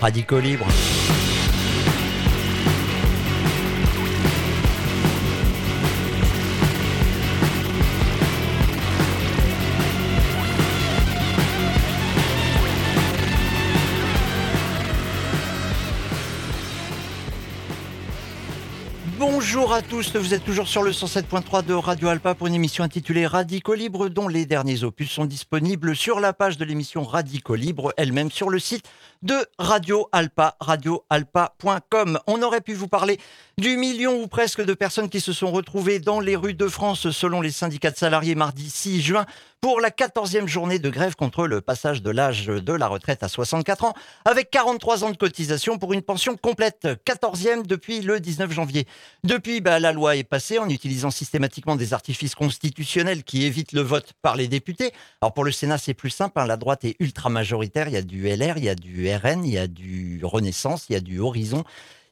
[0.00, 0.66] Radicaux Libre.
[19.52, 22.84] Bonjour à tous, vous êtes toujours sur le 107.3 de Radio Alpa pour une émission
[22.84, 27.56] intitulée Radico Libre dont les derniers opus sont disponibles sur la page de l'émission Radico
[27.56, 28.88] Libre, elle-même sur le site
[29.22, 32.20] de Radio Alpa, radioalpa.com.
[32.28, 33.18] On aurait pu vous parler
[33.58, 37.10] du million ou presque de personnes qui se sont retrouvées dans les rues de France
[37.10, 39.26] selon les syndicats de salariés mardi 6 juin
[39.60, 43.28] pour la 14e journée de grève contre le passage de l'âge de la retraite à
[43.28, 48.50] 64 ans avec 43 ans de cotisation pour une pension complète, 14e depuis le 19
[48.52, 48.86] janvier.
[49.22, 53.82] Depuis, bah, la loi est passée en utilisant systématiquement des artifices constitutionnels qui évitent le
[53.82, 54.92] vote par les députés.
[55.20, 56.46] Alors pour le Sénat, c'est plus simple, hein.
[56.46, 59.44] la droite est ultra majoritaire, il y a du LR, il y a du RN,
[59.44, 61.64] il y a du Renaissance, il y a du Horizon.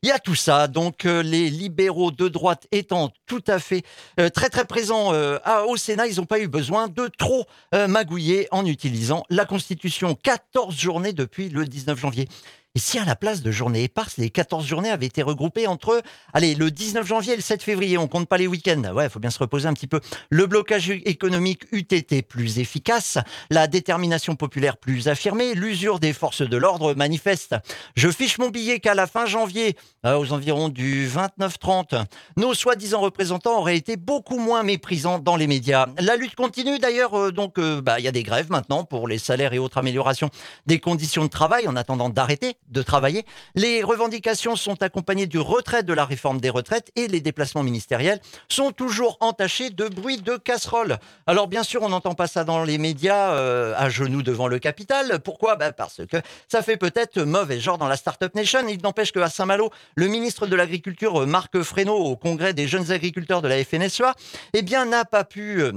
[0.04, 3.82] Il y a tout ça, donc euh, les libéraux de droite étant tout à fait
[4.20, 8.46] euh, très très présents euh, au Sénat, ils n'ont pas eu besoin de trop magouiller
[8.52, 10.14] en utilisant la Constitution.
[10.14, 12.28] 14 journées depuis le 19 janvier.
[12.74, 16.02] Et si à la place de journées éparses, les 14 journées avaient été regroupées entre,
[16.32, 18.82] allez, le 19 janvier et le 7 février, on compte pas les week-ends.
[18.94, 20.00] Ouais, il faut bien se reposer un petit peu.
[20.30, 23.18] Le blocage économique eût été plus efficace,
[23.50, 27.56] la détermination populaire plus affirmée, l'usure des forces de l'ordre manifeste.
[27.96, 32.04] Je fiche mon billet qu'à la fin janvier, euh, aux environs du 29-30,
[32.36, 35.86] nos soi-disant représentants auraient été beaucoup moins méprisants dans les médias.
[35.98, 39.08] La lutte continue d'ailleurs, euh, donc euh, bah, il y a des grèves maintenant pour
[39.08, 40.30] les salaires et autres améliorations
[40.66, 43.24] des conditions de travail en attendant d'arrêter de travailler.
[43.54, 48.20] Les revendications sont accompagnées du retrait de la réforme des retraites et les déplacements ministériels
[48.48, 50.98] sont toujours entachés de bruit de casserole.
[51.26, 54.58] Alors bien sûr, on n'entend pas ça dans les médias euh, à genoux devant le
[54.58, 55.20] capital.
[55.20, 55.56] Pourquoi?
[55.56, 56.16] Bah, Parce que
[56.48, 58.66] ça fait peut-être mauvais genre dans la Startup Nation.
[58.68, 63.42] Il n'empêche qu'à Saint-Malo, le ministre de l'Agriculture, Marc Fresneau, au congrès des jeunes agriculteurs
[63.42, 64.14] de la FNSEA,
[64.54, 65.62] eh bien, n'a pas pu...
[65.62, 65.72] Euh,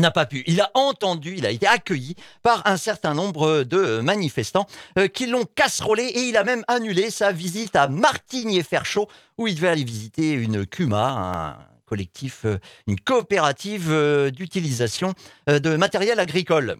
[0.00, 0.42] n'a pas pu.
[0.46, 4.66] Il a entendu, il a été accueilli par un certain nombre de manifestants
[4.98, 9.08] euh, qui l'ont casserolé et il a même annulé sa visite à Martigny-Ferchaud
[9.38, 15.14] où il devait aller visiter une CUMA, un collectif, euh, une coopérative euh, d'utilisation
[15.46, 16.76] de matériel agricole.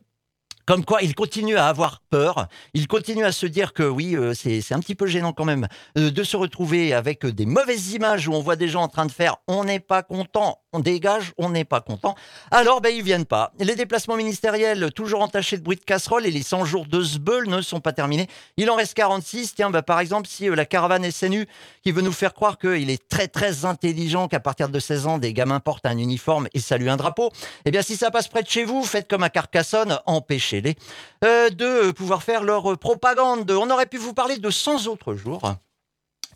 [0.64, 2.46] Comme quoi, il continue à avoir peur.
[2.72, 6.22] Il continue à se dire que oui, c'est un petit peu gênant quand même de
[6.22, 9.38] se retrouver avec des mauvaises images où on voit des gens en train de faire
[9.48, 12.14] on n'est pas content, on dégage, on n'est pas content.
[12.50, 13.52] Alors, ben, ils viennent pas.
[13.58, 17.48] Les déplacements ministériels, toujours entachés de bruit de casserole, et les 100 jours de Sbeul
[17.48, 18.28] ne sont pas terminés.
[18.56, 19.54] Il en reste 46.
[19.54, 21.46] Tiens, ben, par exemple, si euh, la caravane SNU,
[21.82, 25.18] qui veut nous faire croire qu'il est très, très intelligent, qu'à partir de 16 ans,
[25.18, 27.30] des gamins portent un uniforme et saluent un drapeau,
[27.64, 30.76] eh bien, si ça passe près de chez vous, faites comme à Carcassonne, empêchez-les
[31.24, 33.50] euh, de pouvoir faire leur propagande.
[33.50, 35.54] On aurait pu vous parler de 100 autres jours.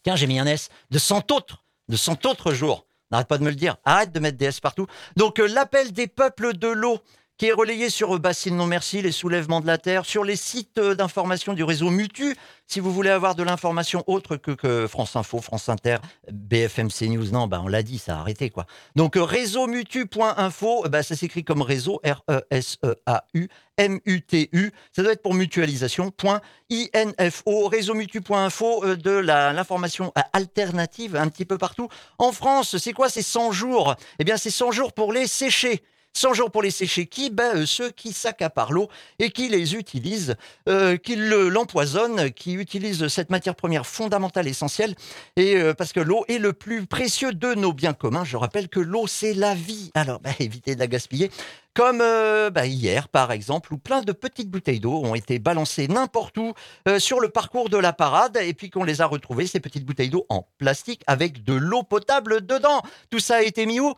[0.03, 3.45] Tiens, j'ai mis un S, de 100 autres, de 100 autres jours N'arrête pas de
[3.45, 3.77] me le dire.
[3.85, 4.87] Arrête de mettre des S partout.
[5.17, 6.99] Donc, euh, l'appel des peuples de l'eau
[7.39, 10.79] qui est relayé sur Bassine Non Merci, les soulèvements de la Terre, sur les sites
[10.79, 12.35] euh, d'information du réseau Mutu.
[12.67, 15.99] Si vous voulez avoir de l'information autre que, France Info, France Inter,
[16.33, 18.67] BFM CNews, non, ben on l'a dit, ça a arrêté quoi.
[18.97, 26.11] Donc euh, réseauMutu.info, ben, ça s'écrit comme réseau, R-E-S-E-A-U, M-U-T-U, ça doit être pour mutualisation,
[26.11, 31.89] point I-N-F-O, réseauMutu.info, de l'information alternative un petit peu partout.
[32.19, 33.95] En France, c'est quoi ces 100 jours?
[34.19, 35.83] Eh bien, c'est 100 jours pour les sécher.
[36.17, 38.89] 100 jours pour les sécher qui ben, euh, Ceux qui s'accaparent l'eau
[39.19, 40.35] et qui les utilisent,
[40.67, 44.95] euh, qui l'empoisonnent, qui utilisent cette matière première fondamentale, essentielle,
[45.37, 48.25] et euh, parce que l'eau est le plus précieux de nos biens communs.
[48.25, 49.91] Je rappelle que l'eau, c'est la vie.
[49.93, 51.31] Alors, ben, évitez de la gaspiller.
[51.75, 56.39] Comme ben, hier, par exemple, où plein de petites bouteilles d'eau ont été balancées n'importe
[56.39, 56.55] où
[56.99, 60.09] sur le parcours de la parade, et puis qu'on les a retrouvées, ces petites bouteilles
[60.09, 62.81] d'eau en plastique avec de l'eau potable dedans.
[63.11, 63.93] Tout ça a été mis où?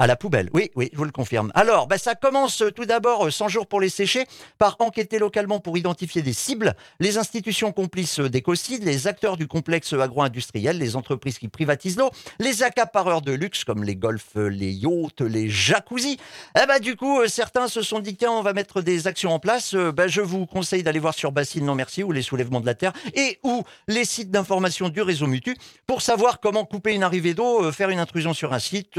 [0.00, 1.52] À la poubelle, oui, oui, je vous le confirme.
[1.54, 4.26] Alors, ben, ça commence euh, tout d'abord, 100 euh, jours pour les sécher,
[4.58, 9.46] par enquêter localement pour identifier des cibles, les institutions complices euh, d'écocide, les acteurs du
[9.46, 12.10] complexe agro-industriel, les entreprises qui privatisent l'eau,
[12.40, 16.18] les accapareurs de luxe comme les golfs, les yachts, les jacuzzi.
[16.60, 19.38] Eh ben, du coup, certains se sont dit, tiens, on va mettre des actions en
[19.38, 19.74] place.
[19.74, 22.74] Ben, je vous conseille d'aller voir sur Bassine Non Merci ou les soulèvements de la
[22.74, 27.34] Terre et ou les sites d'information du réseau Mutu pour savoir comment couper une arrivée
[27.34, 28.98] d'eau, faire une intrusion sur un site,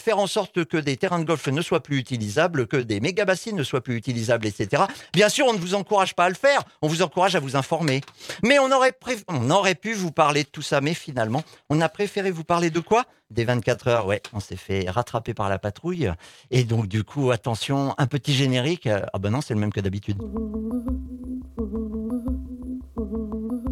[0.00, 3.56] faire en sorte que des terrains de golf ne soient plus utilisables, que des méga-bassines
[3.56, 4.84] ne soient plus utilisables, etc.
[5.12, 7.56] Bien sûr, on ne vous encourage pas à le faire, on vous encourage à vous
[7.56, 8.00] informer.
[8.42, 8.96] Mais on aurait,
[9.28, 12.70] on aurait pu vous parler de tout ça, mais finalement, on a préféré vous parler
[12.70, 13.04] de quoi?
[13.30, 16.10] Des 24 heures, ouais, on s'est fait rattraper par la patrouille.
[16.50, 18.88] Et donc, du coup, attention, un petit générique.
[18.88, 20.20] Ah ben non, c'est le même que d'habitude.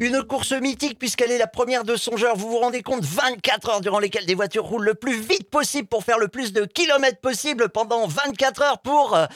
[0.00, 2.36] Une course mythique puisqu'elle est la première de son genre.
[2.36, 5.88] Vous vous rendez compte 24 heures durant lesquelles des voitures roulent le plus vite possible
[5.88, 9.16] pour faire le plus de kilomètres possible pendant 24 heures pour...
[9.16, 9.26] Euh,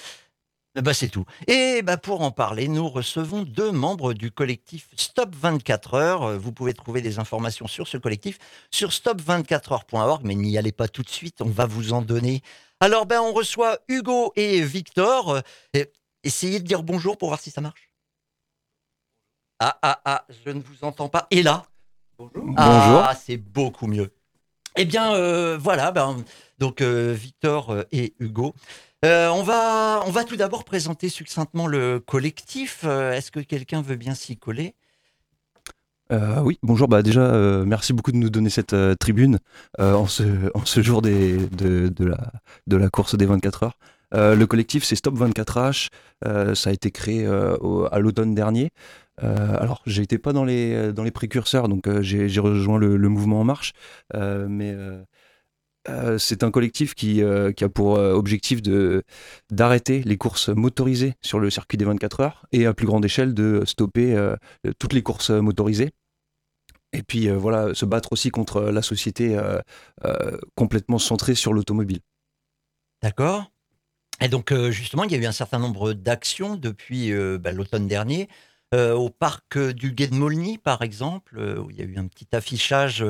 [0.80, 1.26] bah c'est tout.
[1.48, 6.22] Et bah pour en parler, nous recevons deux membres du collectif Stop 24 heures.
[6.22, 8.38] Euh, vous pouvez trouver des informations sur ce collectif
[8.70, 12.40] sur stop24heures.org, mais n'y allez pas tout de suite, on va vous en donner.
[12.80, 15.42] Alors ben on reçoit Hugo et Victor.
[15.76, 15.84] Euh,
[16.22, 17.91] essayez de dire bonjour pour voir si ça marche.
[19.64, 21.28] Ah ah ah, je ne vous entends pas.
[21.30, 21.64] Et là
[22.18, 22.52] Bonjour.
[22.56, 24.12] Ah, c'est beaucoup mieux.
[24.74, 26.16] Eh bien euh, voilà, ben,
[26.58, 28.54] donc Victor et Hugo.
[29.04, 32.80] Euh, on, va, on va tout d'abord présenter succinctement le collectif.
[32.84, 34.74] Euh, est-ce que quelqu'un veut bien s'y coller?
[36.10, 36.88] Euh, oui, bonjour.
[36.88, 37.30] Bah déjà,
[37.64, 39.38] merci beaucoup de nous donner cette tribune
[39.78, 40.24] en, ce,
[40.58, 42.32] en ce jour des, de, de, la,
[42.66, 43.78] de la course des 24 heures.
[44.12, 45.88] le collectif, c'est Stop 24H.
[46.56, 48.72] ça a été créé à l'automne dernier.
[49.22, 53.44] Alors, j'ai été pas dans les, dans les précurseurs, donc j'ai rejoint le, mouvement En
[53.44, 53.72] Marche.
[54.14, 54.74] mais
[55.88, 58.60] euh, c'est un collectif qui, euh, a pour euh, objectif
[59.50, 63.34] d'arrêter les courses motorisées sur le circuit des 24 heures et à plus grande échelle
[63.34, 64.16] de stopper
[64.78, 65.90] toutes les courses motorisées.
[66.92, 69.38] Et puis voilà, se battre aussi contre la société
[70.54, 72.00] complètement centrée sur l'automobile.
[73.02, 73.50] D'accord.
[74.20, 78.28] Et donc justement, il y a eu un certain nombre d'actions depuis bah, l'automne dernier.
[78.72, 82.28] Au parc du Gué de Molny, par exemple, où il y a eu un petit
[82.32, 83.04] affichage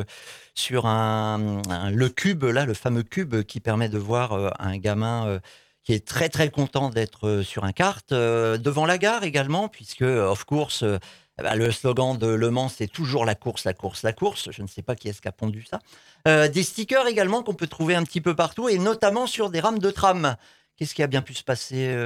[0.55, 1.61] sur un,
[1.91, 5.41] le cube, là, le fameux cube qui permet de voir euh, un gamin euh,
[5.83, 8.13] qui est très très content d'être euh, sur un kart.
[8.13, 12.87] devant la gare également, puisque, of course, eh ben, le slogan de Le Mans, c'est
[12.87, 14.51] toujours la course, la course, la course.
[14.51, 16.49] Je ne sais pas qui est-ce qui a pondu ça.
[16.49, 19.79] des stickers également qu'on peut trouver un petit peu partout, et notamment sur des rames
[19.79, 20.37] de tram.
[20.77, 21.97] Qu'est-ce qui a bien pu se passer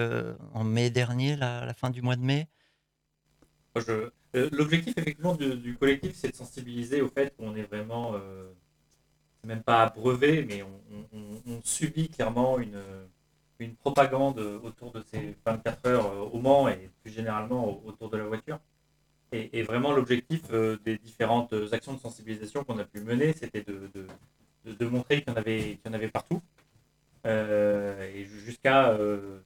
[0.55, 2.49] en mai dernier, la fin du mois de mai?
[3.88, 4.11] Euh,
[4.52, 8.50] l'objectif effectivement du, collectif, c'est de sensibiliser au fait qu'on est vraiment, euh,
[9.44, 12.81] même pas brevet, mais on, subit clairement une,
[13.58, 18.17] une, propagande autour de ces 24 heures euh, au Mans et plus généralement autour de
[18.17, 18.58] la voiture.
[19.32, 20.43] Et, vraiment l'objectif
[20.84, 23.90] des différentes actions de sensibilisation qu'on a pu mener, c'était de,
[24.64, 26.40] de, montrer qu'il y qu'il y en avait partout.
[28.67, 28.97] Jusqu'à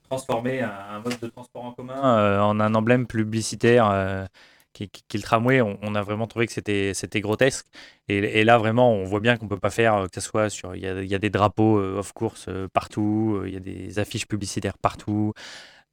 [0.08, 4.28] transformer un, mode de transport en commun en un emblème publicitaire
[4.72, 7.66] qui, est le tramway, on, a vraiment trouvé que c'était, c'était grotesque.
[8.08, 10.74] Et, là, vraiment, on voit bien qu'on peut pas faire euh, que ce soit sur.
[10.74, 14.78] Il y a, des drapeaux euh, off-course euh, partout, il y a des affiches publicitaires
[14.78, 15.32] partout.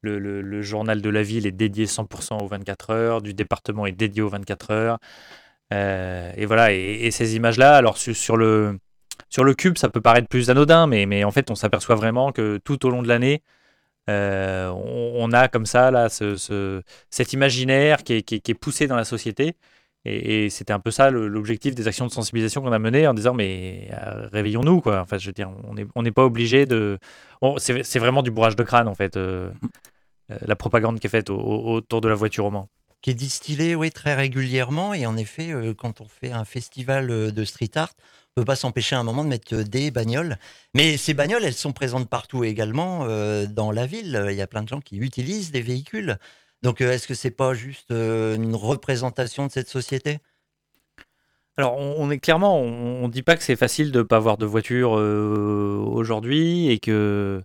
[0.02, 4.22] Le, journal de la ville est dédié 100% aux 24 heures, du département est dédié
[4.22, 4.98] aux 24 heures.
[5.72, 8.78] et voilà, et, ces images-là, alors sur, le,
[9.28, 12.32] sur le cube, ça peut paraître plus anodin, mais, mais en fait, on s'aperçoit vraiment
[12.32, 13.42] que tout au long de l'année,
[14.08, 19.54] euh, on, a comme ça là, ce, cet imaginaire qui est, poussé dans la société.
[20.04, 23.34] Et, c'était un peu ça l'objectif des actions de sensibilisation qu'on a menées en disant
[23.34, 25.00] mais euh, réveillons-nous quoi.
[25.00, 25.50] Enfin, je veux dire,
[25.94, 26.98] on n'est pas obligé de.
[27.58, 29.16] c'est vraiment du bourrage de crâne en fait.
[29.16, 29.50] Euh,
[30.28, 32.68] la propagande qui est faite autour de la voiture au Mans
[33.00, 34.92] qui est distillée oui, très régulièrement.
[34.92, 37.92] Et en effet, quand on fait un festival de street art,
[38.38, 40.36] peut pas s'empêcher à un moment de mettre euh, des bagnoles.
[40.74, 44.26] Mais ces bagnoles, elles sont présentes partout également euh, dans la ville.
[44.30, 46.18] Il y a plein de gens qui utilisent des véhicules.
[46.62, 50.18] Donc, euh, est-ce que c'est pas juste une représentation de cette société?
[51.56, 54.38] Alors, on, est clairement, on, ne dit pas que c'est facile de ne pas avoir
[54.38, 57.42] de voiture aujourd'hui et que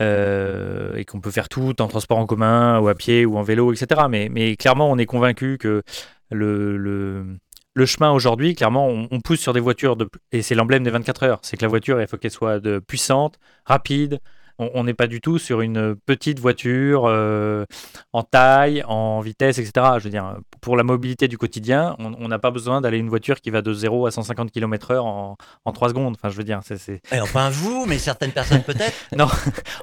[0.00, 3.72] et qu'on peut faire tout en transport en commun ou à pied ou en vélo,
[3.72, 4.02] etc.
[4.10, 5.82] Mais, mais clairement, on est convaincu que
[6.30, 7.38] le, le,
[7.74, 11.22] le chemin aujourd'hui, clairement, on, pousse sur des voitures, de, et c'est l'emblème des 24
[11.22, 14.20] heures, c'est que la voiture, il faut qu'elle soit de, puissante, rapide.
[14.58, 17.64] On n'est pas du tout sur une petite voiture euh,
[18.12, 19.72] en taille, en vitesse, etc.
[19.98, 23.40] Je veux dire, pour la mobilité du quotidien, on n'a pas besoin d'aller une voiture
[23.40, 26.14] qui va de 0 à 150 km/h en, en 3 secondes.
[26.16, 27.00] Enfin, je veux dire, c'est.
[27.12, 28.94] Enfin, vous, mais certaines personnes peut-être.
[29.16, 29.26] non,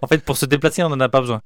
[0.01, 1.41] en fait, pour se déplacer, on n'en a pas besoin.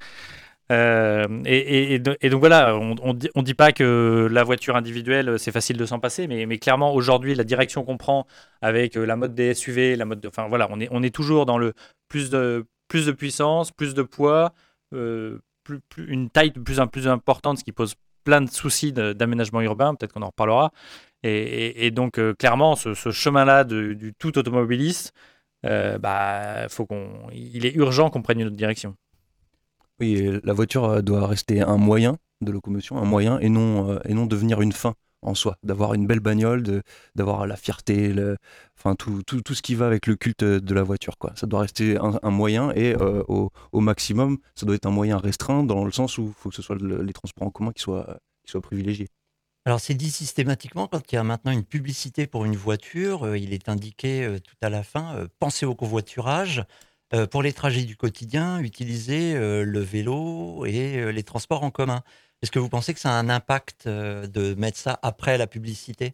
[0.72, 5.86] Euh, et, donc voilà, on ne dit pas que la voiture individuelle, c'est facile de
[5.86, 8.26] s'en passer, mais, clairement, aujourd'hui, la direction qu'on prend
[8.62, 11.58] avec euh, la mode des SUV, la mode de, enfin voilà, on est, toujours dans
[11.58, 11.74] le
[12.08, 12.66] plus de,
[13.18, 14.54] puissance, plus de poids,
[14.94, 15.40] euh,
[15.98, 19.96] une taille de plus en plus importante, ce qui pose plein de soucis d'aménagement urbain,
[19.96, 20.72] peut-être qu'on en reparlera.
[21.24, 25.14] Et, donc, clairement, ce, chemin-là du tout automobiliste,
[25.64, 26.68] bah,
[27.34, 28.96] il est urgent qu'on prenne une autre direction.
[30.04, 34.00] Oui, la voiture euh, doit rester un moyen de locomotion, un moyen, et non, euh,
[34.04, 36.84] et non devenir une fin en soi, d'avoir une belle bagnole,
[37.16, 38.14] d'avoir la fierté,
[38.78, 41.18] enfin tout, tout, tout, ce qui va avec le culte de la voiture.
[41.18, 41.32] Quoi.
[41.38, 45.64] Ça doit rester un, moyen et euh, au, maximum, ça doit être un moyen restreint
[45.64, 48.20] dans le sens où il faut que ce soit les transports en commun qui soient,
[48.44, 49.08] qui soient privilégiés.
[49.66, 53.54] Alors c'est dit systématiquement quand il y a maintenant une publicité pour une voiture, il
[53.54, 56.66] est indiqué tout à la fin, pensez au covoiturage.
[57.14, 61.70] Euh, pour les trajets du quotidien, utilisez euh, le vélo et euh, les transports en
[61.70, 62.02] commun.
[62.42, 66.14] Est-ce que vous pensez que ça a un impact de mettre ça après la publicité?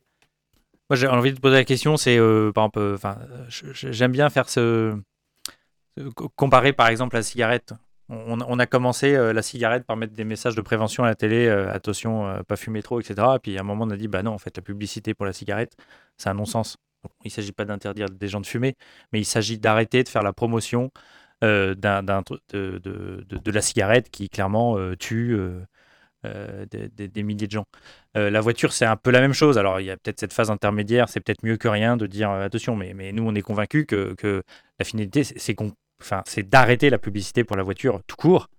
[0.90, 2.18] Moi, j'ai envie de poser la question, c'est
[2.54, 3.18] par exemple, enfin,
[3.50, 5.00] j'aime bien faire ce,
[5.98, 7.74] ce- co- comparer par exemple la cigarette.
[8.10, 12.44] On, a commencé la cigarette par mettre des messages de prévention à la télé, attention,
[12.48, 13.36] pas fumer trop, etc.
[13.36, 15.28] Et puis à un moment, on a dit, bah non, en fait, la publicité pour
[15.28, 15.76] la cigarette,
[16.18, 16.78] c'est un non-sens.
[17.24, 18.76] Il ne s'agit pas d'interdire des gens de fumer,
[19.12, 20.92] mais il s'agit d'arrêter de faire la promotion
[21.44, 25.38] euh, de, la cigarette qui clairement euh, tue
[26.26, 27.66] euh, des, milliers de gens.
[28.16, 29.58] La voiture, c'est un peu la même chose.
[29.58, 32.30] Alors, il y a peut-être cette phase intermédiaire, c'est peut-être mieux que rien de dire
[32.32, 34.44] attention, mais, nous, on est convaincus que,
[34.80, 38.50] la finalité, c'est d'arrêter la publicité pour la voiture tout court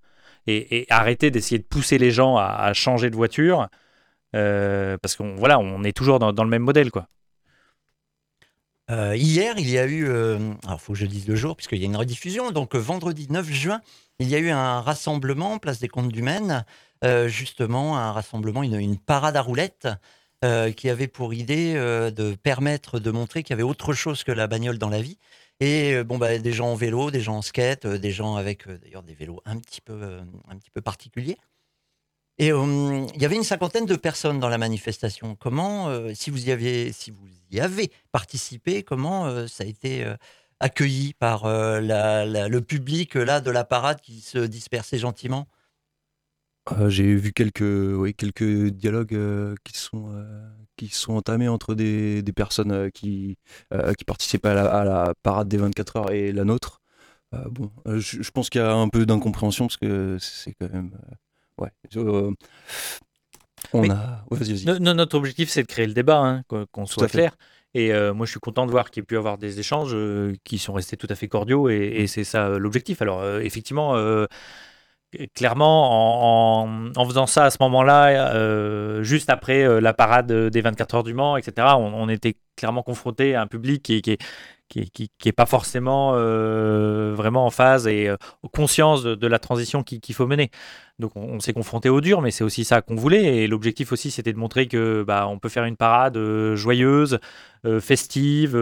[0.47, 3.68] et, arrêter d'essayer de pousser les gens à, changer de voiture
[4.32, 7.09] parce qu'on voilà, on est toujours dans, dans le même modèle, quoi.
[8.90, 11.78] Euh, hier, il y a eu, euh, alors faut que je dise le jour, puisqu'il
[11.78, 13.80] y a une rediffusion, donc euh, vendredi 9 juin,
[14.18, 16.64] il y a eu un rassemblement, place des Comptes du Maine,
[17.04, 19.88] euh, justement un rassemblement, une, une parade à roulettes,
[20.44, 24.25] euh, qui avait pour idée euh, de permettre de montrer qu'il y avait autre chose
[24.25, 25.18] que la bagnole dans la vie.
[25.61, 29.02] Et bon, bah, des gens en vélo, des gens en skate, des gens avec d'ailleurs
[29.02, 30.18] des vélos un petit peu,
[30.49, 31.37] un petit peu particuliers.
[32.40, 35.37] Et euh, il y avait une cinquantaine de personnes dans la manifestation.
[35.37, 39.66] Comment, euh, si vous y aviez, si vous y avez participé, comment euh, ça a
[39.66, 40.06] été
[40.59, 45.49] accueilli par le public là de la parade qui se dispersait gentiment?
[46.88, 49.18] J'ai vu quelques, dialogues
[49.62, 50.25] qui, sont,
[50.90, 53.37] sont entamés entre des, personnes qui,
[54.06, 56.80] participaient à la, parade des 24 heures et la nôtre.
[57.32, 60.97] Bon, je, je pense qu'il y a un peu d'incompréhension parce que c'est quand même.
[61.61, 61.71] Ouais.
[61.97, 62.31] Euh,
[63.73, 64.25] on Mais- a.
[64.31, 64.38] ouais,
[64.81, 67.37] no- notre objectif, c'est de créer le débat, hein, qu'on soit clair.
[67.75, 69.93] Et euh, moi, je suis content de voir qu'il y ait pu avoir des échanges
[69.95, 73.00] euh, qui sont restés tout à fait cordiaux, et, et c'est ça euh, l'objectif.
[73.00, 73.95] Alors, effectivement,
[75.35, 81.02] clairement, en, en- faisant ça à ce moment-là, juste après la parade des 24 heures
[81.05, 84.19] du Mans, etc., on, on était clairement confronté à un public qui, qui,
[84.69, 88.17] qui, qui, est pas forcément euh, vraiment en phase et euh,
[88.52, 90.50] conscience de, la transition qu'il faut mener.
[90.99, 93.38] Donc on, s'est confronté au dur, mais c'est aussi ça qu'on voulait.
[93.38, 97.19] Et l'objectif aussi, c'était de montrer que bah, on peut faire une parade euh, joyeuse,
[97.81, 98.57] festive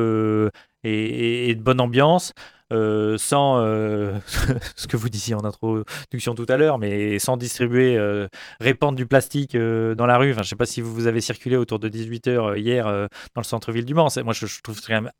[0.84, 2.32] et de bonne ambiance.
[2.72, 4.12] Euh, sans euh,
[4.76, 8.28] ce que vous disiez en introduction tout à l'heure, mais sans distribuer, euh,
[8.60, 10.32] répandre du plastique dans la rue.
[10.32, 13.44] Enfin, je ne sais pas si vous avez circulé autour de 18h hier dans le
[13.44, 14.08] centre-ville du Mans.
[14.08, 15.10] C'est- Moi, je, je trouve ça quand même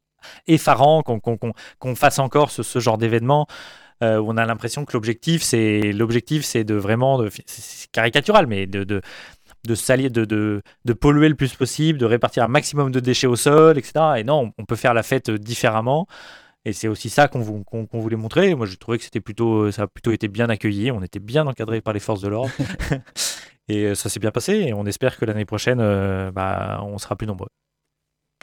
[0.47, 1.39] effarant qu'on qu'on-
[1.79, 3.47] qu'on fasse encore ce, genre d'événement
[4.03, 8.67] euh, on a l'impression que l'objectif, c'est l'objectif, c'est de vraiment, c'est- c'est caricatural, mais
[8.69, 9.01] de, de,
[9.65, 13.77] de, de, de polluer le plus possible, de répartir un maximum de déchets au sol,
[13.77, 13.93] etc.
[14.19, 16.07] Et non, on peut faire la fête différemment.
[16.69, 18.55] Et c'est aussi ça qu'on vou- qu'on- qu'on voulait montrer.
[18.55, 20.91] Moi, j'ai trouvé que c'était plutôt, ça a plutôt été bien accueilli.
[20.91, 22.51] On était bien encadré par les forces de l'ordre.
[23.69, 24.53] et euh, ça s'est bien passé.
[24.55, 27.49] Et on espère que l'année prochaine, euh, bah, on sera plus nombreux.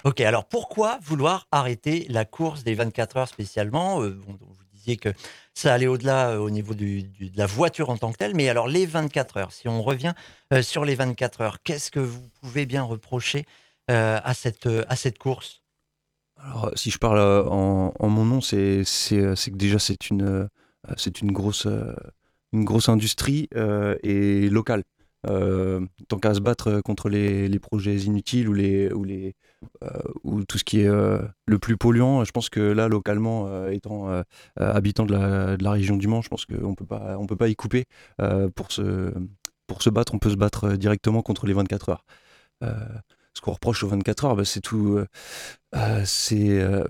[0.03, 4.01] Ok, alors pourquoi vouloir arrêter la course des 24 heures spécialement?
[4.01, 5.10] Euh, bon, Vous disiez que
[5.53, 8.36] ça allait au-delà euh, au niveau du- du- de la voiture en tant que telle,
[8.36, 10.13] mais alors les 24 heures, si on revient
[10.51, 13.46] euh, sur les 24 heures, qu'est-ce que vous pouvez bien reprocher
[13.91, 15.62] euh, à, cette, euh, à cette course?
[16.45, 20.47] Alors, si je parle euh, en, mon nom, euh, c'est que déjà c'est une, euh,
[21.23, 21.93] grosse, euh,
[22.87, 24.83] industrie euh, et locale.
[25.27, 29.33] Euh, tant qu'à se battre euh, contre les, projets inutiles ou, les, ou, les,
[29.83, 29.87] euh,
[30.23, 33.71] ou tout ce qui est euh, le plus polluant, je pense que là, localement, euh,
[33.71, 34.21] étant euh,
[34.59, 35.13] euh, habitant de
[35.59, 37.85] la, région du Mans, je pense qu'on on peut pas y couper.
[38.21, 39.11] Euh, pour, se,
[39.65, 42.05] pour se battre, on peut se battre euh, directement contre les 24 heures.
[43.36, 44.96] Ce qu'on reproche aux 24 heures, bah, c'est tout.
[44.98, 45.08] euh,
[45.75, 46.86] euh, c'est euh,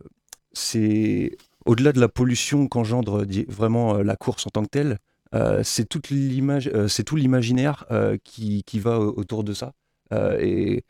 [0.54, 5.00] c'est au-delà de la pollution qu'engendre vraiment la course en tant que telle,
[5.64, 7.86] c'est tout l'imaginaire
[8.24, 9.74] qui, va au- autour de ça
[10.40, 10.84] et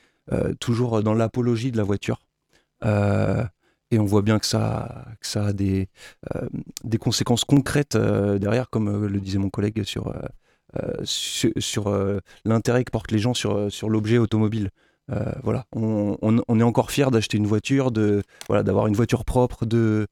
[0.59, 2.19] toujours dans l'apologie de la voiture.
[2.83, 5.89] Et on voit bien que ça, a des,
[6.99, 10.13] conséquences concrètes derrière, comme le disait mon collègue sur,
[12.43, 14.69] l'intérêt que portent les gens sur l'objet automobile.
[15.11, 19.23] Euh, voilà, on, on- est encore fier d'acheter une voiture, de voilà, d'avoir une voiture
[19.23, 20.07] propre, de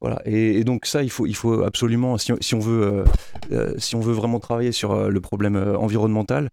[0.00, 0.22] voilà.
[0.24, 3.04] Et, donc ça, il faut, il faut absolument, si, on- si on veut, euh,
[3.52, 6.48] euh, si on veut vraiment travailler sur le problème environnemental,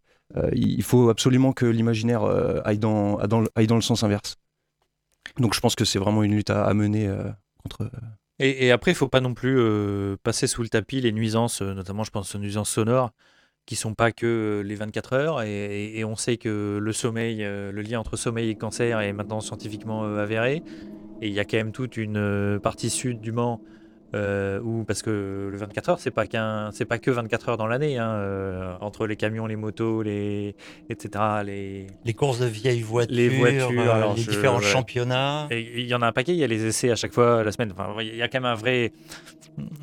[0.51, 2.24] il faut absolument que l'imaginaire
[2.65, 4.36] aille dans, aille dans, le- aille dans le sens inverse.
[5.39, 7.10] Donc je pense que c'est vraiment une lutte à, mener
[7.63, 7.89] contre.
[8.39, 9.58] Et, et après, il faut pas non plus
[10.24, 13.12] passer sous le tapis les nuisances, notamment je pense aux nuisances sonores,
[13.67, 15.41] qui sont pas que les 24 heures.
[15.43, 20.03] Et, on sait que le sommeil, le lien entre sommeil et cancer est maintenant scientifiquement
[20.15, 20.63] avéré.
[21.21, 23.62] Et il y a quand même toute une partie sud du Mans
[24.15, 27.57] euh, ou parce que le 24 heures, c'est pas qu'un, c'est pas que 24 heures
[27.57, 30.55] dans l'année, hein, euh, entre les camions, les motos, les,
[30.89, 31.23] etc.
[31.45, 35.47] Les, les courses de vieilles voitures, les, voitures, euh, les différents championnats.
[35.51, 37.51] Il y en a un paquet, il y a les essais à chaque fois la
[37.51, 37.73] semaine.
[37.77, 38.93] Enfin, il y a quand même un vrai,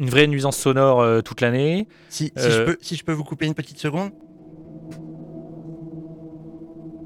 [0.00, 1.86] une vraie nuisance sonore toute l'année.
[2.08, 4.10] Si, si, je peux, si je peux vous couper une petite seconde.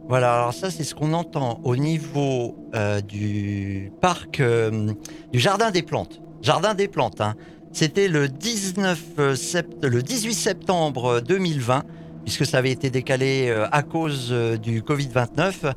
[0.08, 2.70] Voilà, alors ça c'est ce qu'on entend au niveau
[3.08, 6.22] du parc du Jardin des Plantes.
[6.42, 7.20] Jardin des Plantes.
[7.20, 7.34] Hein.
[7.72, 9.36] C'était le, 19 euh,
[9.82, 11.84] le 18 septembre 2020,
[12.24, 15.74] puisque ça avait été décalé euh, à cause euh, du Covid-29,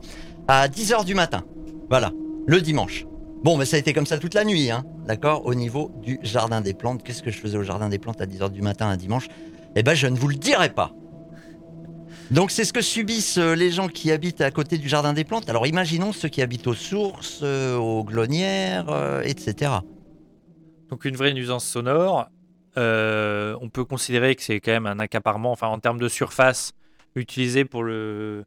[0.48, 1.44] à 10h du matin.
[1.90, 2.12] Voilà,
[2.48, 3.06] le dimanche.
[3.44, 6.20] Bon, mais ça a été comme ça toute la nuit, hein, d'accord Au niveau du
[6.22, 7.04] Jardin des Plantes.
[7.04, 9.28] Qu'est-ce que je faisais au Jardin des Plantes à 10h du matin un dimanche?
[9.76, 10.92] Eh ben, je ne vous le dirai pas.
[12.30, 15.50] Donc c'est ce que subissent les gens qui habitent à côté du Jardin des Plantes.
[15.50, 19.72] Alors imaginons ceux qui habitent aux sources, aux glonnières, etc.
[20.92, 22.30] Donc une vraie nuisance sonore.
[22.78, 26.74] Euh, on peut considérer que c'est quand même un accaparement, enfin en termes de surface
[27.16, 28.46] utilisée pour le,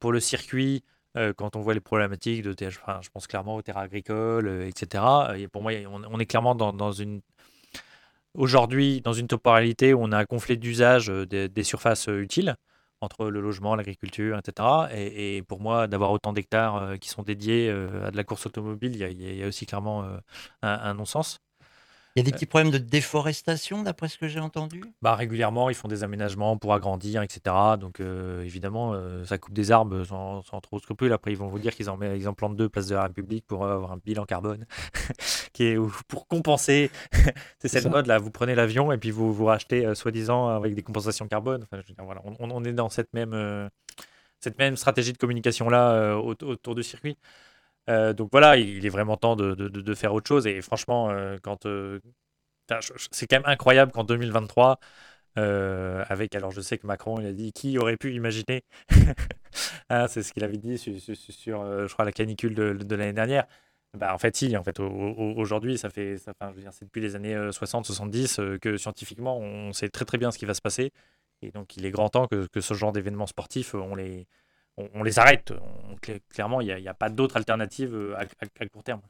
[0.00, 0.82] pour le circuit,
[1.16, 4.66] euh, quand on voit les problématiques de enfin, je pense clairement aux terres agricoles, euh,
[4.66, 5.04] etc.
[5.36, 5.72] Et pour moi,
[6.10, 7.20] on, est clairement dans, une
[8.34, 12.56] aujourd'hui dans une temporalité où on a un conflit d'usage des, surfaces utiles
[13.00, 14.88] entre le logement, l'agriculture, etc.
[14.94, 19.38] Et, pour moi, d'avoir autant d'hectares qui sont dédiés à de la course automobile, il
[19.38, 20.06] y, a aussi clairement
[20.62, 21.43] un non-sens.
[22.16, 24.84] Il y a des petits problèmes de déforestation, d'après ce que j'ai entendu?
[25.02, 27.56] Bah, Régulièrement, ils font des aménagements pour agrandir, etc.
[27.76, 31.12] Donc, euh, évidemment, euh, ça coupe des arbres sans, trop scrupule.
[31.12, 33.44] Après, ils vont vous dire qu'ils en, ils en plantent deux place de la République
[33.48, 34.64] pour avoir un bilan carbone,
[35.52, 36.92] qui est pour compenser.
[37.58, 38.18] c'est cette mode-là.
[38.18, 41.64] Vous prenez l'avion et puis vous vous rachetez, euh, soi-disant, avec des compensations carbone.
[41.64, 43.68] Enfin, voilà, on, est dans cette même,
[44.38, 47.18] cette même stratégie de communication-là autour du circuit.
[47.90, 50.46] Euh, donc voilà, il est vraiment temps de, faire autre chose.
[50.46, 52.00] Et franchement, euh, quand euh,
[53.10, 54.78] c'est quand même incroyable qu'en 2023,
[55.36, 58.64] avec alors je sais que Macron il a dit qui aurait pu imaginer,
[59.90, 63.46] hein, c'est ce qu'il avait dit sur, je crois la canicule de, l'année dernière.
[63.94, 68.76] Bah, en fait, si, en fait, aujourd'hui, ça fait, c'est depuis les années 60-70 que
[68.76, 70.92] scientifiquement, on sait très très bien ce qui va se passer.
[71.42, 74.26] Et donc, il est grand temps que ce genre d'événements sportifs, on les,
[74.76, 75.52] on, les arrête.
[76.30, 79.00] clairement, il n'y a, pas d'autre alternative euh, à, court terme.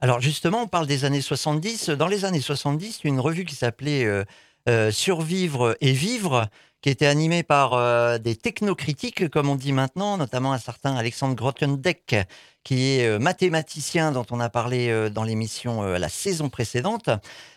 [0.00, 1.90] Alors justement, on parle des années 70.
[1.90, 4.24] Dans les années 70, une revue qui s'appelait euh,
[4.68, 6.48] euh, Survivre et Vivre,
[6.80, 12.16] qui était animée par des technocritiques, comme on dit maintenant, notamment un certain Alexandre Grothendieck,
[12.62, 17.10] qui est mathématicien dont on a parlé dans l'émission la saison précédente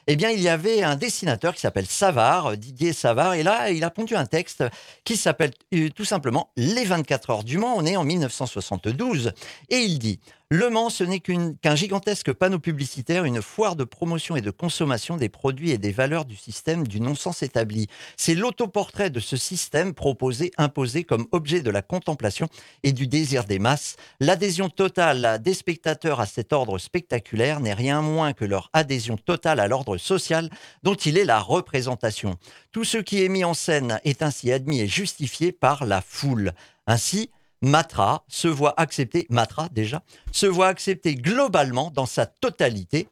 [0.07, 3.83] eh bien, il y avait un dessinateur qui s'appelle Savard, Didier Savard, et là, il
[3.83, 4.63] a pondu un texte
[5.03, 7.75] qui s'appelle euh, tout simplement Les 24 heures du Mans.
[7.77, 9.33] On est en 1972,
[9.69, 10.19] et il dit
[10.53, 15.15] le Mans, ce n'est qu'un gigantesque panneau publicitaire, une foire de promotion et de consommation
[15.15, 17.87] des produits et des valeurs du système du non-sens établi.
[18.17, 22.49] C'est l'autoportrait de ce système proposé, imposé comme objet de la contemplation
[22.83, 23.95] et du désir des masses.
[24.19, 29.61] L'adhésion totale des spectateurs à cet ordre spectaculaire n'est rien moins que leur adhésion totale
[29.61, 30.49] à l'ordre social
[30.83, 32.35] dont il est la représentation.
[32.73, 36.51] Tout ce qui est mis en scène est ainsi admis et justifié par la foule.
[36.87, 37.29] Ainsi,
[37.61, 43.07] Matra se voit accepter, Matra déjà, se voit accepter globalement dans sa totalité.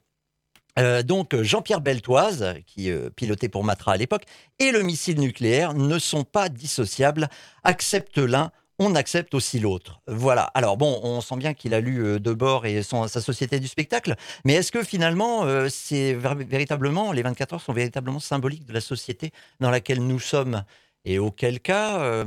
[0.77, 4.23] Euh, donc Jean-Pierre Beltoise, qui euh, pilotait pour Matra à l'époque,
[4.59, 7.29] et le missile nucléaire ne sont pas dissociables,
[7.63, 9.99] accepte l'un on accepte aussi l'autre.
[10.07, 10.43] Voilà.
[10.53, 14.15] Alors bon, on sent bien qu'il a lu euh, Debord et sa société du spectacle,
[14.45, 19.33] mais est-ce que finalement, c'est véritablement, les 24 heures sont véritablement symboliques de la société
[19.59, 20.63] dans laquelle nous sommes?
[21.03, 22.23] Et auquel cas,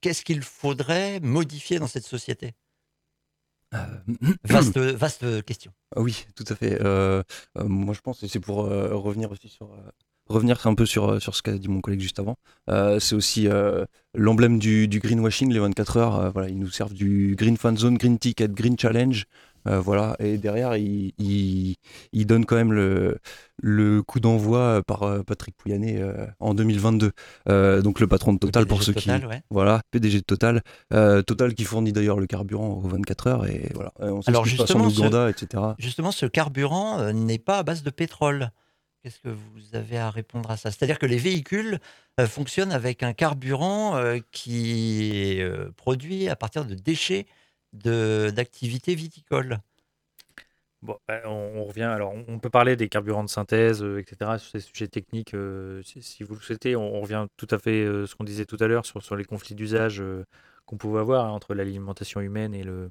[0.00, 2.54] qu'est-ce qu'il faudrait modifier dans cette société?
[3.74, 3.78] Euh,
[4.44, 5.72] vaste, vaste question.
[5.94, 6.80] Ah oui, tout à fait.
[6.80, 7.22] Euh,
[7.58, 9.70] euh, moi, je pense, et c'est pour revenir aussi sur
[10.26, 12.36] revenir un peu sur, sur ce qu'a dit mon collègue juste avant.
[13.00, 13.48] c'est aussi
[14.14, 16.32] l'emblème du, du, greenwashing, les 24 heures.
[16.32, 19.24] voilà, ils nous servent du Green Fan Zone, Green Ticket, Green Challenge.
[19.66, 23.18] Euh, voilà, et derrière, il, il, donne quand même le,
[23.62, 27.12] le coup d'envoi par euh, Patrick Pouyanné euh, en 2022.
[27.82, 29.10] donc le patron de Total pour ceux qui.
[29.50, 30.62] Voilà, PDG de Total.
[30.90, 33.46] Total qui fournit d'ailleurs le carburant aux 24 heures.
[33.46, 35.62] Et voilà, on sait Alors ce justement, en Ouganda, etc.
[35.78, 38.50] Justement, ce carburant n'est pas à base de pétrole.
[39.02, 40.70] Qu'est-ce que vous avez à répondre à ça?
[40.70, 41.78] C'est-à-dire que les véhicules
[42.26, 45.46] fonctionnent avec un carburant qui est
[45.76, 47.26] produit à partir de déchets
[47.72, 49.60] d'activité viticole.
[50.82, 51.82] Bon, bah, on, revient.
[51.82, 55.82] Alors, on, peut parler des carburants de synthèse, euh, etc., sur ces sujets techniques, euh,
[55.82, 56.74] si, vous le souhaitez.
[56.74, 59.54] On, revient tout à fait euh, ce qu'on disait tout à l'heure sur, les conflits
[59.54, 60.02] d'usage
[60.64, 62.90] qu'on pouvait avoir hein, entre l'alimentation humaine et le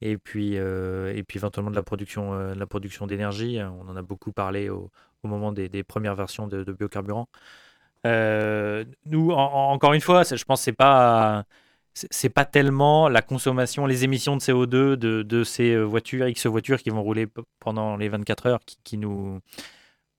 [0.00, 3.60] et puis et puis éventuellement de la production la production d'énergie.
[3.62, 4.90] On en a beaucoup parlé au,
[5.22, 7.28] moment des, des, premières versions de, biocarburants.
[8.04, 11.44] nous, encore une fois, je pense que c'est pas
[11.94, 16.46] c'est pas tellement la consommation, les émissions de CO2 de, de, ces euh, voitures, X
[16.46, 17.28] voitures qui vont rouler
[17.60, 19.40] pendant les 24 heures qui, nous,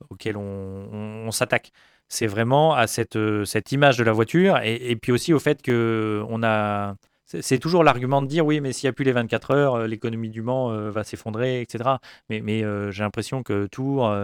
[0.10, 1.72] auxquelles on, s'attaque.
[2.08, 5.62] C'est vraiment à cette, euh, cette image de la voiture et, puis aussi au fait
[5.62, 6.96] que on a.
[7.28, 9.88] C'est toujours l'argument de dire oui, mais s'il n'y a plus les 24 heures, euh,
[9.88, 11.96] l'économie du Mans va s'effondrer, etc.
[12.30, 14.16] Mais, mais j'ai l'impression que Tours,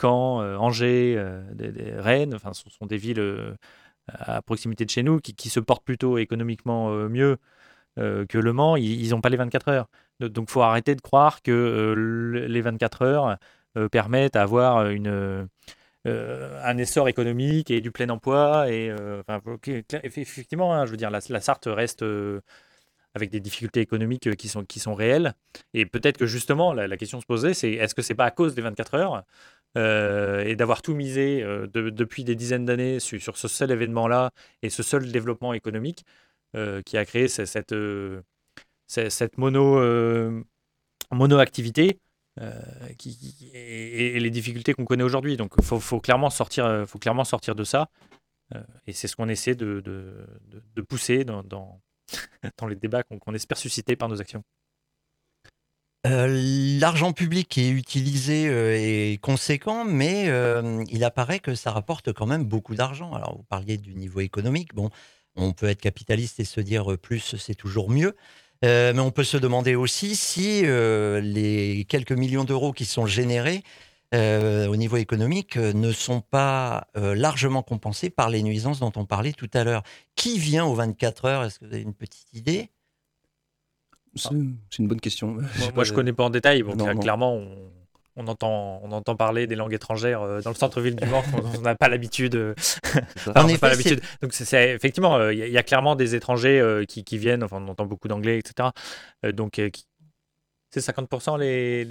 [0.00, 1.18] Caen, Angers,
[1.96, 3.56] Rennes, enfin, ce sont des villes
[4.08, 7.38] à proximité de chez nous qui, se portent plutôt économiquement euh, mieux
[7.98, 9.88] euh, que Le Mans, ils n'ont pas les 24 heures.
[10.20, 13.38] Donc il faut arrêter de croire que euh, les 24 heures
[13.92, 14.78] permettent d'avoir
[16.04, 18.70] un essor économique et du plein emploi.
[18.70, 18.92] Et,
[20.02, 22.04] effectivement, hein, je veux dire, la, Sarthe reste
[23.14, 25.34] avec des difficultés économiques qui sont, qui sont réelles.
[25.74, 28.30] Et peut-être que justement, la, la question se posait, c'est est-ce que c'est pas à
[28.32, 29.24] cause des 24 heures
[29.76, 34.70] euh, et d'avoir tout misé euh, depuis des dizaines d'années sur, ce seul événement-là et
[34.70, 36.06] ce seul développement économique
[36.56, 37.74] euh, qui a créé cette,
[38.86, 40.42] cette, mono,
[41.12, 42.00] mono-activité
[42.40, 45.36] et, les difficultés qu'on connaît aujourd'hui.
[45.36, 47.90] Donc il faut, clairement sortir, faut clairement sortir de ça.
[48.86, 50.26] et c'est ce qu'on essaie de, de,
[50.74, 51.80] de, pousser dans, dans
[52.68, 54.42] les débats qu'on espère susciter par nos actions.
[56.06, 56.28] Euh,
[56.80, 62.12] l'argent public qui est utilisé euh, est conséquent, mais euh, il apparaît que ça rapporte
[62.12, 63.12] quand même beaucoup d'argent.
[63.14, 64.74] Alors, vous parliez du niveau économique.
[64.74, 64.90] Bon,
[65.34, 68.16] on peut être capitaliste et se dire plus, c'est toujours mieux.
[68.62, 73.62] mais on peut se demander aussi si les quelques millions d'euros qui sont générés
[74.14, 79.50] au niveau économique ne sont pas largement compensés par les nuisances dont on parlait tout
[79.54, 79.82] à l'heure.
[80.16, 81.44] Qui vient aux 24 heures?
[81.44, 82.70] Est-ce que vous avez une petite idée?
[84.14, 84.30] C'est
[84.78, 85.38] une bonne question.
[85.74, 86.64] Moi, je ne connais pas en détail.
[87.00, 87.40] Clairement,
[88.16, 91.22] on, entend, on entend parler des langues étrangères euh, dans le centre-ville du Mans.
[91.56, 92.34] on n'a pas l'habitude.
[92.34, 92.54] Euh,
[93.34, 94.00] pas l'habitude.
[94.22, 97.44] Donc, c'est effectivement, euh, il y, a clairement des étrangers qui, qui, viennent.
[97.44, 98.70] Enfin, on entend beaucoup d'anglais, etc.
[99.32, 99.60] donc,
[100.70, 101.84] c'est 50% les,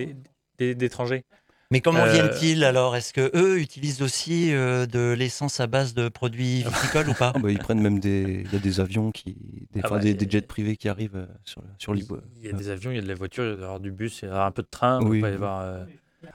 [0.59, 1.23] les, d'étrangers.
[1.69, 2.95] Mais comment euh, viennent-ils alors?
[2.95, 7.33] Est-ce que eux utilisent aussi euh, de l'essence à base de produits viticoles ou pas?
[7.35, 9.35] Ah bah, Ils prennent même des, il y a des avions qui,
[9.73, 12.05] des, ah des, jets privés qui arrivent euh, sur sur Il
[12.41, 14.21] y a des avions, il y a de la voiture, il y a du bus,
[14.21, 15.01] il y a un peu de train.
[15.03, 15.21] Oui.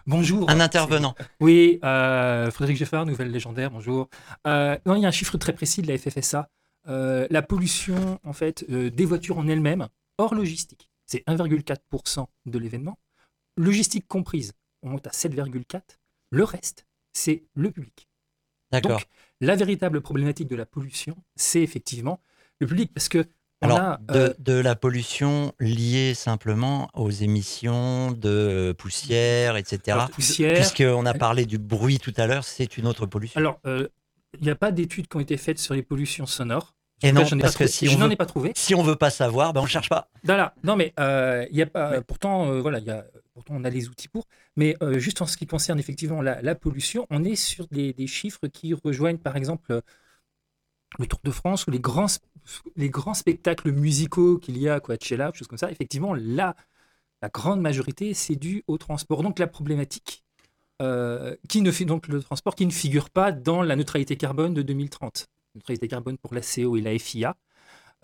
[0.06, 0.48] Bonjour.
[0.50, 1.14] Un intervenant.
[1.40, 4.08] Oui, Frédéric Geffard, Nouvelle Légendaire, bonjour.
[4.44, 6.48] non, il y a un chiffre très précis de la FFSA.
[6.86, 12.98] la pollution, en fait, des voitures en elles-mêmes, hors logistique, c'est 1,4% de l'événement,
[13.56, 15.80] logistique comprise on monte à 7,4.
[16.30, 18.08] Le reste, c'est le public.
[18.70, 18.92] D'accord.
[18.92, 19.06] Donc,
[19.40, 22.20] la véritable problématique de la pollution, c'est effectivement
[22.60, 23.26] le public, parce que
[23.62, 29.98] alors, euh, de, la pollution liée simplement aux émissions de poussière, etc.
[30.12, 30.54] Poussière.
[30.54, 33.38] Puisqu'on a parlé du bruit tout à l'heure, c'est une autre pollution.
[33.38, 33.88] Alors, euh,
[34.38, 36.74] il n'y a pas d'études qui ont été faites sur les pollutions sonores.
[37.04, 38.52] Et non, parce que si je n'en ai pas trouvé.
[38.54, 40.08] Si on veut pas savoir, ben on cherche pas.
[40.24, 40.54] Voilà.
[40.62, 42.00] Non, mais euh, il y a pas.
[42.02, 44.26] Pourtant, voilà, il y a pourtant on a les outils pour.
[44.56, 48.46] Mais euh, juste en ce qui concerne effectivement la, pollution, on est sur des, chiffres
[48.48, 49.82] qui rejoignent par exemple
[50.98, 52.06] le Tour de France ou les grands,
[52.76, 55.70] les grands spectacles musicaux qu'il y a à Coachella, choses comme ça.
[55.70, 56.54] Effectivement, là,
[57.22, 59.22] la grande majorité, c'est dû au transport.
[59.22, 60.24] Donc la problématique,
[60.82, 64.54] euh, qui ne fait donc le transport qui ne figure pas dans la neutralité carbone
[64.54, 65.28] de 2030.
[65.54, 67.36] Neutralité carbone pour la CO et la FIA.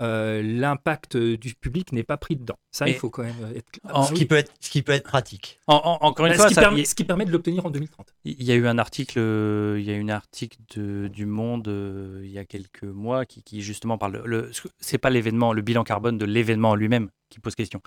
[0.00, 2.58] Euh, l'impact du public n'est pas pris dedans.
[2.70, 4.04] Ça, il faut quand même être clair.
[4.04, 5.58] Ce, qui peut être, ce qui peut être pratique.
[5.66, 8.14] encore une bah, fois, ce qui, permet, ce qui, permet, de l'obtenir en 2030.
[8.24, 12.22] Il y a eu un article, il y a une article de, du Monde euh,
[12.24, 14.22] il y a quelques mois qui, qui justement parle.
[14.24, 17.80] Le, c'est pas l'événement, le bilan carbone de l'événement lui-même qui pose question.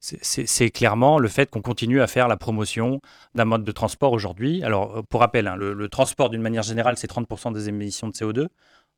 [0.00, 3.00] C'est clairement le fait qu'on continue à faire la promotion
[3.34, 4.62] d'un mode de transport aujourd'hui.
[4.62, 8.12] Alors, pour rappel, hein, le, le transport d'une manière générale, c'est 30% des émissions de
[8.12, 8.46] CO2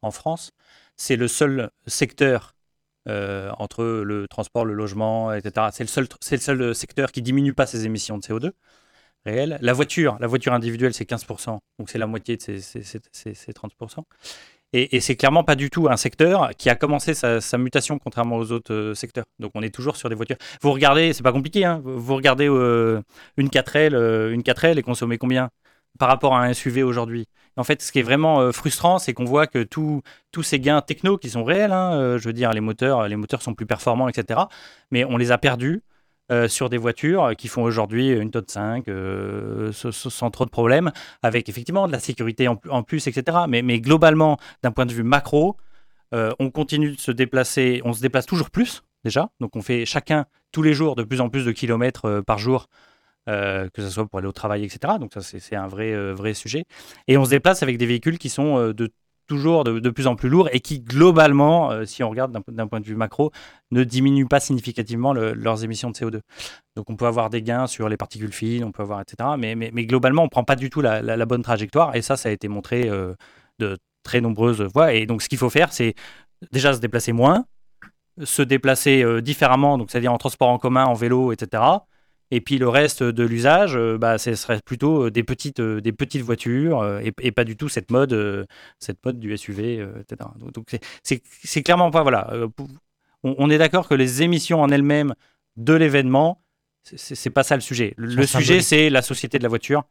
[0.02, 0.52] en France
[1.00, 2.54] c'est le seul secteur
[3.08, 5.68] euh, entre le transport, le logement, etc.
[5.72, 8.50] C'est le seul, c'est le seul secteur qui diminue pas ses émissions de CO2
[9.24, 9.58] réelles.
[9.62, 14.04] La voiture, la voiture individuelle, c'est 15%, donc c'est la moitié de ces, 30%.
[14.74, 18.36] Et, et c'est clairement pas du tout un secteur qui a commencé sa, mutation contrairement
[18.36, 19.24] aux autres euh, secteurs.
[19.38, 20.36] Donc on est toujours sur des voitures.
[20.60, 23.00] Vous regardez, c'est pas compliqué, hein, vous regardez euh,
[23.38, 23.94] une 4L,
[24.32, 25.50] une 4L et consommez combien?
[25.98, 27.26] Par rapport à un SUV aujourd'hui.
[27.57, 30.03] En fait, ce qui est vraiment euh, frustrant, c'est qu'on voit que tous
[30.42, 33.42] ces gains techno qui sont réels, hein, euh, je veux dire, les moteurs, les moteurs
[33.42, 34.40] sont plus performants, etc.
[34.90, 35.83] Mais on les a perdus
[36.31, 40.92] euh, sur des voitures qui font aujourd'hui une tonne 5 euh, sans trop de problèmes,
[41.22, 43.38] avec effectivement de la sécurité en, plus, etc.
[43.48, 45.57] Mais, globalement, d'un point de vue macro,
[46.12, 50.26] on continue de se déplacer, on se déplace toujours plus déjà, donc on fait chacun
[50.53, 52.68] tous les jours de plus en plus de kilomètres par jour.
[53.31, 54.95] Que ce soit pour aller au travail, etc.
[54.99, 56.64] Donc ça, c'est un vrai, vrai sujet.
[57.09, 58.90] Et on se déplace avec des véhicules qui sont de
[59.31, 62.81] toujours de, plus en plus lourds et qui, globalement, euh, si on regarde d'un point
[62.81, 63.31] de vue macro,
[63.71, 66.21] ne diminuent pas significativement leurs émissions de CO2.
[66.75, 69.31] Donc on peut avoir des gains sur les particules fines, on peut avoir, etc.
[69.38, 72.29] Mais, mais, globalement, on ne prend pas du tout la, bonne trajectoire et ça, ça
[72.29, 73.14] a été montré euh,
[73.61, 74.95] de très nombreuses fois.
[74.95, 75.95] Et donc ce qu'il faut faire, c'est
[76.51, 77.45] déjà se déplacer moins,
[78.25, 81.62] se déplacer euh, différemment, donc c'est-à-dire en transport en commun, en vélo, etc.
[82.31, 85.81] Et puis le reste de l'usage, euh, bah, ce serait plutôt euh, des petites, euh,
[85.81, 88.47] des petites voitures et, pas du tout cette mode,
[88.79, 90.31] cette mode du SUV, etc.
[90.53, 90.66] Donc
[91.03, 92.33] c'est clairement pas voilà.
[93.23, 95.14] On, est d'accord que les émissions en elles-mêmes
[95.57, 96.43] de l'événement,
[96.83, 97.95] c'est pas ça le sujet.
[97.97, 99.85] Le, sujet c'est la société de la voiture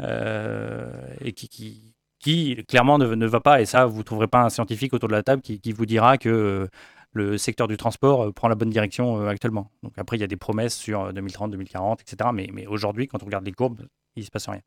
[0.00, 3.60] et qui, qui, qui clairement ne, ne, va pas.
[3.60, 6.18] Et ça, vous trouverez pas un scientifique autour de la table qui, qui vous dira
[6.18, 6.68] que
[7.16, 9.70] le secteur du transport euh, prend la bonne direction euh, actuellement.
[9.82, 12.30] Donc après, il y a des promesses sur 2030, 2040, etc.
[12.32, 14.60] Mais, aujourd'hui, quand on regarde les courbes, il ne se passe rien.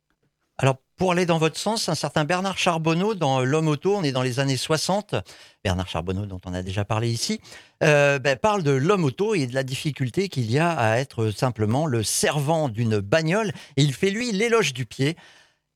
[0.58, 4.12] Alors, pour aller dans votre sens, un certain Bernard Charbonneau dans L'Homme Auto, on est
[4.12, 5.16] dans les années 60,
[5.64, 7.40] Bernard Charbonneau dont on a déjà parlé ici,
[7.82, 11.32] euh, ben, parle de l'homme auto et de la difficulté qu'il y a à être
[11.32, 13.54] simplement le servant d'une bagnole.
[13.78, 15.16] Il fait, lui, l'éloge du pied.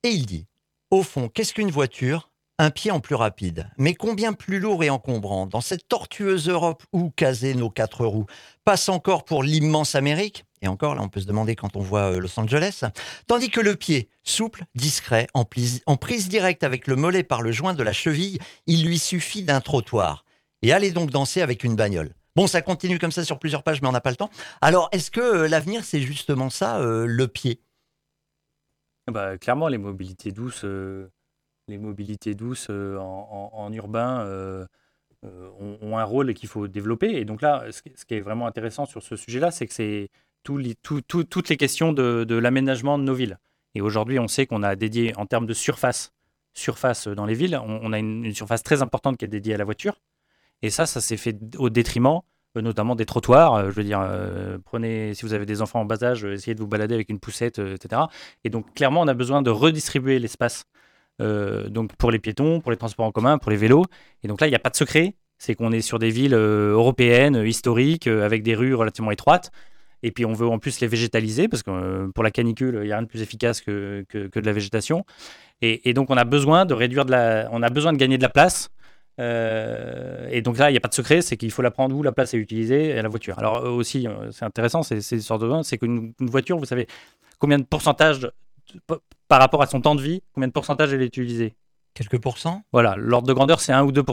[0.03, 0.47] Et il dit,
[0.91, 2.32] au fond, qu'est-ce qu'une voiture?
[2.59, 6.83] Un pied en plus rapide, mais combien plus lourd et encombrant dans cette tortueuse Europe
[6.93, 8.27] où caser nos quatre roues
[8.63, 12.13] passe encore pour l'immense Amérique, et encore là on peut se demander quand on voit
[12.13, 12.83] euh, Los Angeles,
[13.27, 17.73] tandis que le pied, souple, discret, en, prise directe avec le mollet par le joint
[17.73, 18.37] de la cheville,
[18.67, 20.23] il lui suffit d'un trottoir.
[20.61, 22.13] Et allez donc danser avec une bagnole.
[22.35, 24.29] Bon, ça continue comme ça sur plusieurs pages, mais on n'a pas le temps.
[24.61, 27.61] Alors, est-ce que euh, l'avenir, c'est justement ça, euh, le pied?
[29.11, 30.65] Bah, Clairement, les mobilités douces,
[31.67, 34.65] les mobilités douces euh, en, urbain euh,
[35.25, 35.49] euh,
[35.81, 37.11] ont, un rôle qu'il faut développer.
[37.15, 40.09] Et donc là, ce, qui est vraiment intéressant sur ce sujet-là, c'est que c'est
[40.43, 43.37] toutes les questions de, l'aménagement de nos villes.
[43.75, 46.11] Et aujourd'hui, on sait qu'on a dédié en termes de surface,
[46.53, 49.63] surface dans les villes, on, a une, surface très importante qui est dédiée à la
[49.63, 49.99] voiture.
[50.61, 52.21] Et ça, ça s'est fait au détriment
[52.55, 53.71] notamment des trottoirs.
[53.71, 54.07] Je veux dire,
[54.65, 57.19] prenez, si vous avez des enfants en bas âge, essayez de vous balader avec une
[57.19, 58.03] poussette, etc.
[58.43, 60.65] Et donc, clairement, on a besoin de redistribuer l'espace
[61.19, 63.85] donc pour les piétons, pour les transports en commun, pour les vélos.
[64.23, 65.15] Et donc là, il n'y a pas de secret.
[65.37, 69.51] C'est qu'on est sur des villes euh, européennes, euh, historiques, avec des rues relativement étroites.
[70.01, 72.91] Et puis on veut en plus les végétaliser, parce que pour la canicule, il n'y
[72.91, 75.05] a rien de plus efficace que, que, de la végétation.
[75.61, 78.23] Et, donc on a besoin de réduire de la, on a besoin de gagner de
[78.23, 78.69] la place.
[79.17, 82.03] et donc là, il n'y a pas de secret, c'est qu'il faut la prendre où
[82.03, 83.39] la place est utilisée à la voiture.
[83.39, 86.85] Alors aussi, c'est intéressant, c'est une sorte de c'est qu'une voiture, vous savez
[87.39, 88.29] combien de pourcentage
[89.27, 91.55] par rapport à son temps de vie, combien de pourcentage elle est utilisée
[91.93, 92.63] Quelques pourcents?
[92.71, 94.03] Voilà, l'ordre de grandeur, c'est 1 ou 2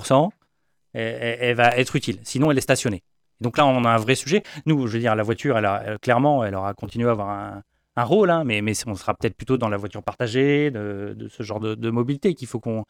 [0.94, 2.18] et, elle va être utile.
[2.24, 3.02] Sinon, elle est stationnée.
[3.40, 4.42] Donc là, on a un vrai sujet.
[4.66, 7.62] Nous, je veux dire, la voiture, elle a, clairement, elle aura continué à avoir un,
[8.04, 11.60] rôle, hein, mais, mais on sera peut-être plutôt dans la voiture partagée, de, ce genre
[11.60, 12.84] de, mobilité qu'il faut qu'on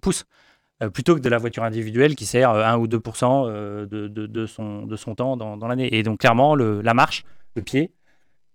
[0.00, 0.24] pousse,
[0.82, 4.46] euh, plutôt que de la voiture individuelle qui sert 1 ou 2 euh, de, de,
[4.46, 5.94] son, de son temps dans, dans l'année.
[5.94, 7.92] Et donc, clairement, le, la marche, le pied,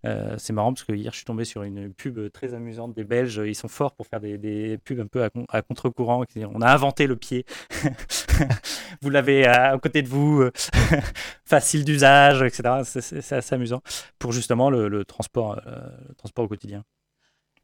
[0.05, 3.03] euh, c'est marrant parce que hier je suis tombé sur une pub très amusante des
[3.03, 3.41] Belges.
[3.45, 6.23] Ils sont forts pour faire des, pubs un peu à, contre-courant.
[6.53, 7.45] On a inventé le pied.
[9.01, 10.51] vous l'avez à, côté de vous, euh,
[11.45, 12.81] facile d'usage, etc.
[12.83, 13.81] C'est assez amusant
[14.19, 15.81] pour justement le, transport, euh,
[16.17, 16.83] transport au quotidien.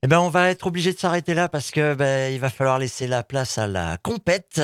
[0.04, 2.78] Eh ben, on va être obligé de s'arrêter là parce que ben, il va falloir
[2.78, 4.62] laisser la place à la compète.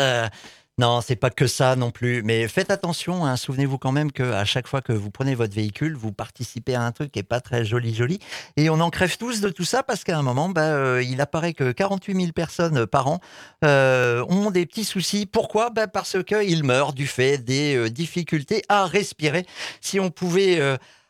[0.78, 2.24] Non, c'est pas que ça non plus.
[2.24, 3.26] Mais faites attention.
[3.26, 3.36] Hein.
[3.36, 6.82] Souvenez-vous quand même que à chaque fois que vous prenez votre véhicule, vous participez à
[6.82, 8.20] un truc qui est pas très joli, joli.
[8.56, 11.22] Et on en crève tous de tout ça parce qu'à un moment, bah, euh, il
[11.22, 13.20] apparaît que 48 000 personnes par an
[13.64, 15.26] euh, ont des petits soucis.
[15.26, 15.70] Pourquoi?
[15.70, 19.46] Bah, Parce qu'ils meurent du fait des euh, difficultés à respirer.
[19.82, 20.60] Si on pouvait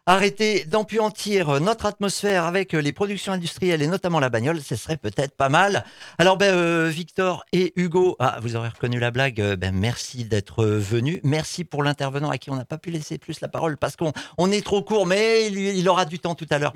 [0.05, 5.35] arrêter d'empuantir notre atmosphère avec les productions industrielles et notamment la bagnole, ce serait peut-être
[5.35, 5.85] pas mal.
[6.17, 10.25] Alors ben, euh, Victor et Hugo, ah, vous aurez reconnu la blague, euh, ben, merci
[10.25, 11.19] d'être venus.
[11.23, 14.11] Merci pour l'intervenant à qui on n'a pas pu laisser plus la parole parce qu'on
[14.37, 16.73] on est trop court, mais il, aura du temps tout à l'heure.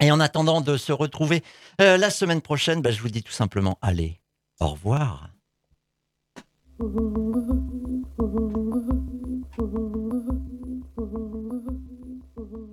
[0.00, 1.42] Et en attendant de se retrouver
[1.80, 4.20] euh, la semaine prochaine, ben, je vous dis tout simplement, allez,
[4.60, 5.30] au revoir.
[12.38, 12.65] Mm-hmm.